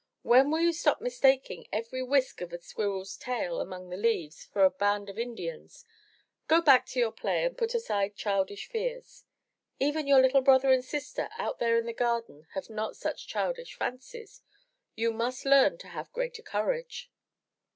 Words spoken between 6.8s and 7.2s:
to your